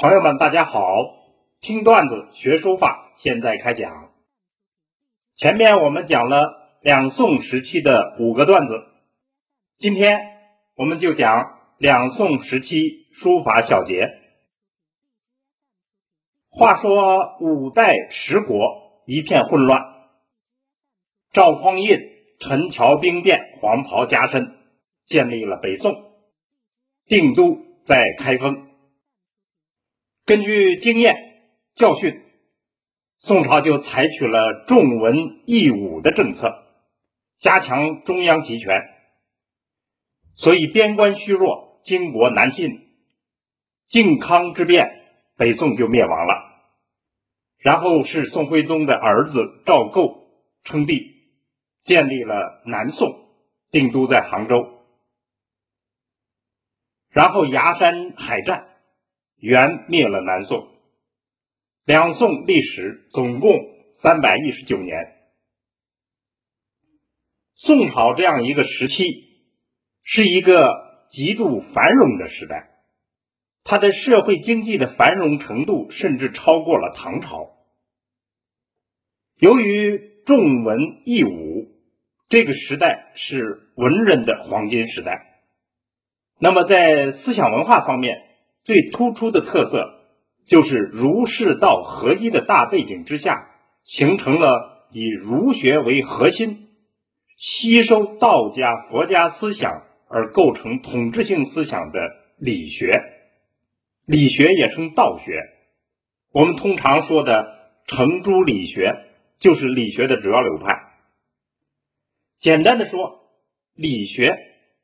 [0.00, 0.80] 朋友们，大家好！
[1.60, 4.12] 听段子学书法，现在开讲。
[5.34, 8.74] 前面我们讲了两宋时期的五个段子，
[9.76, 10.20] 今天
[10.76, 14.08] 我们就讲两宋时期书法小结。
[16.48, 19.82] 话说五代十国一片混乱，
[21.32, 22.00] 赵匡胤
[22.38, 24.56] 陈桥兵变，黄袍加身，
[25.06, 26.12] 建立了北宋，
[27.06, 28.67] 定都在开封。
[30.28, 31.40] 根据经验
[31.72, 32.22] 教训，
[33.16, 36.66] 宋朝就采取了重文抑武的政策，
[37.38, 38.82] 加强中央集权，
[40.34, 42.90] 所以边关虚弱，金国难进。
[43.86, 45.00] 靖康之变，
[45.38, 46.34] 北宋就灭亡了。
[47.56, 50.28] 然后是宋徽宗的儿子赵构
[50.62, 51.22] 称帝，
[51.84, 53.30] 建立了南宋，
[53.70, 54.84] 定都在杭州。
[57.08, 58.67] 然后崖山海战。
[59.38, 60.68] 元灭了南宋，
[61.84, 63.52] 两宋历时总共
[63.92, 64.96] 三百一十九年。
[67.54, 69.04] 宋朝这样一个时期，
[70.02, 72.70] 是一个极度繁荣的时代，
[73.62, 77.56] 它的社会经济的繁荣程度甚至超过了唐朝。
[79.36, 81.68] 由于重文抑武，
[82.28, 85.44] 这个时代是文人的黄金时代。
[86.40, 88.27] 那么在思想文化方面，
[88.68, 89.94] 最突出的特色
[90.44, 93.48] 就是儒释道合一的大背景之下，
[93.82, 96.68] 形成了以儒学为核心，
[97.38, 101.98] 吸收道家、佛家思想而构成统治性思想的
[102.36, 102.92] 理学。
[104.04, 105.32] 理学也称道学。
[106.30, 108.98] 我们通常说的程朱理学，
[109.38, 110.92] 就是理学的主要流派。
[112.38, 113.30] 简单的说，
[113.74, 114.36] 理学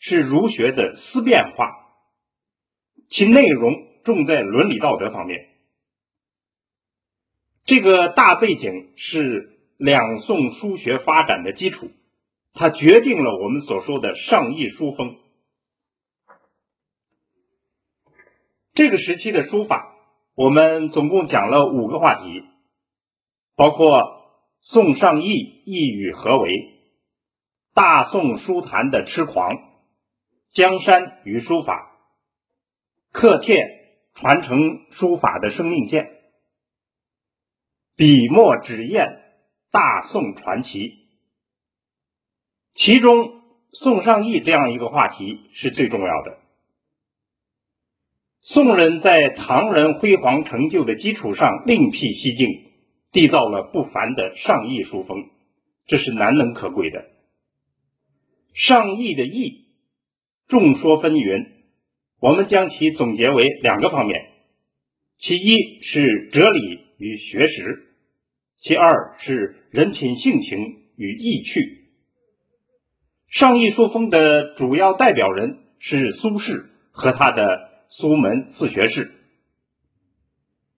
[0.00, 1.87] 是儒学的思辨化。
[3.08, 5.48] 其内容重在伦理道德方面。
[7.64, 11.90] 这个大背景是两宋书学发展的基础，
[12.54, 15.16] 它决定了我们所说的上意书风。
[18.72, 19.94] 这个时期的书法，
[20.34, 22.44] 我们总共讲了五个话题，
[23.56, 26.50] 包括宋上意意与何为、
[27.74, 29.56] 大宋书坛的痴狂、
[30.50, 31.97] 江山与书法。
[33.20, 33.56] 刻帖
[34.14, 36.08] 传承书法的生命线，
[37.96, 39.08] 笔墨纸砚
[39.72, 41.08] 大宋传奇。
[42.74, 43.42] 其中
[43.72, 46.38] 宋尚义这样一个话题是最重要的。
[48.40, 52.70] 宋人在唐人辉煌成就的基础上另辟蹊径，
[53.10, 55.28] 缔造了不凡的上意书风，
[55.86, 57.04] 这是难能可贵的。
[58.54, 59.66] 上意的意，
[60.46, 61.57] 众说纷纭。
[62.20, 64.30] 我们将其总结为两个方面，
[65.16, 67.94] 其一是哲理与学识，
[68.56, 70.58] 其二是人品性情
[70.96, 71.90] 与意趣。
[73.28, 79.12] 上意书风的主要代表人是苏轼和他的苏门四学士。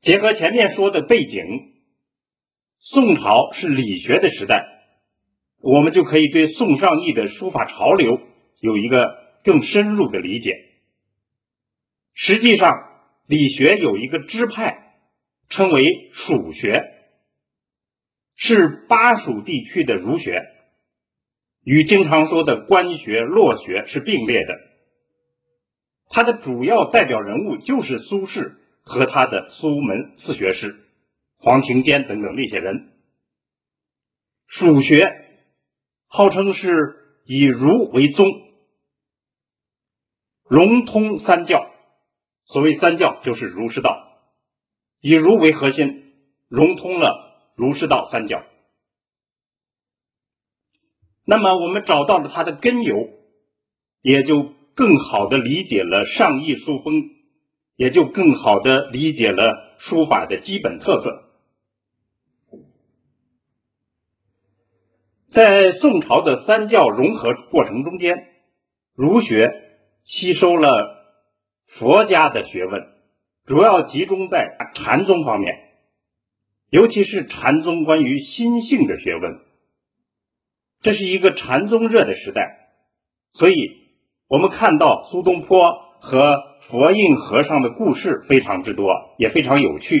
[0.00, 1.42] 结合前面说的背景，
[2.78, 4.64] 宋朝是理学的时代，
[5.60, 8.20] 我们就可以对宋尚义的书法潮流
[8.60, 10.52] 有一个更深入的理解。
[12.18, 14.98] 实际上，理学有一个支派，
[15.50, 16.82] 称为蜀学，
[18.34, 20.42] 是巴蜀地区的儒学，
[21.62, 24.54] 与经常说的官学、洛学是并列的。
[26.08, 30.86] 它的主要代表人物就是苏轼和他的苏门四学士，
[31.36, 32.94] 黄庭坚等等那些人。
[34.46, 35.42] 蜀学
[36.06, 38.26] 号称是以儒为宗，
[40.48, 41.75] 融通三教。
[42.46, 44.20] 所谓三教，就是儒释道，
[45.00, 46.14] 以儒为核心，
[46.48, 48.44] 融通了儒释道三教。
[51.24, 52.94] 那么，我们找到了它的根由，
[54.00, 57.10] 也就更好的理解了上意书风，
[57.74, 61.24] 也就更好的理解了书法的基本特色。
[65.28, 68.28] 在宋朝的三教融合过程中间，
[68.94, 69.50] 儒学
[70.04, 70.95] 吸收了。
[71.78, 72.86] 佛家的学问
[73.44, 75.54] 主要集中在禅宗方面，
[76.70, 79.40] 尤其是禅宗关于心性的学问。
[80.80, 82.70] 这是一个禅宗热的时代，
[83.34, 83.54] 所以
[84.26, 90.00] 我们看到苏东坡和佛印和尚的故事非常之多，也非常有趣。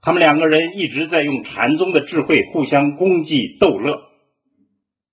[0.00, 4.02] 他们两个人一直在用禅宗的智慧互相攻击逗乐。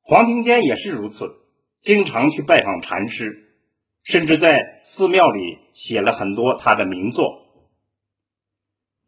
[0.03, 1.31] 黄庭坚也是如此，
[1.81, 3.39] 经常去拜访禅师。
[4.03, 7.41] 甚至在寺庙里写了很多他的名作。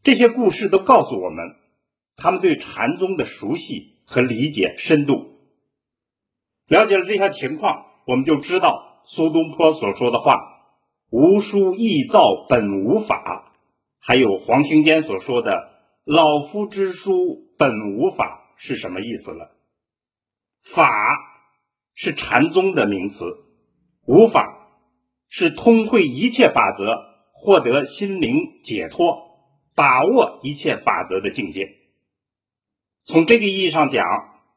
[0.03, 1.55] 这些故事都告诉我们，
[2.15, 5.35] 他们对禅宗的熟悉和理解深度。
[6.67, 10.39] 了解了这些情况，我们就知道苏东坡所说的话
[11.11, 13.51] “无书易造本无法”，
[13.99, 15.71] 还有黄庭坚所说的
[16.05, 19.51] “老夫之书本无法”是什么意思了。
[20.63, 20.89] 法
[21.93, 23.25] 是禅宗的名词，
[24.05, 24.64] 无法
[25.37, 27.13] 是通会一切法则。
[27.37, 29.37] 获得心灵解脱，
[29.75, 31.75] 把握一切法则的境界。
[33.03, 34.03] 从这个意义上讲，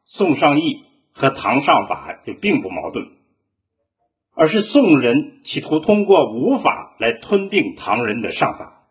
[0.06, 3.10] 宋尚义和唐尚法就并不矛盾，
[4.32, 8.88] 而是宋人企图通过无法来吞并唐人的上法，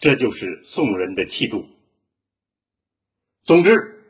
[0.00, 1.64] 这就是宋人的气度。
[3.44, 4.02] 总之，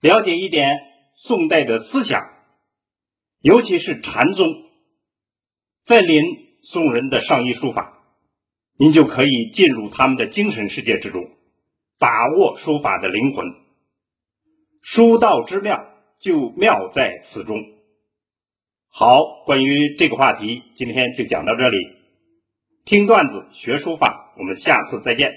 [0.00, 0.78] 了解一点
[1.16, 2.30] 宋代的思想，
[3.42, 4.67] 尤其是禅宗，
[5.88, 6.22] 再临
[6.64, 7.98] 宋人的上衣书法。
[8.76, 11.30] 您就可以进入他们的精神世界之中，
[11.98, 13.46] 把握书法的灵魂。
[14.82, 15.86] 书道之妙，
[16.20, 17.56] 就妙在此中。
[18.90, 21.78] 好，关于这个话题，今天就讲到这里。
[22.84, 25.32] 听段子学书法，我们下次再见。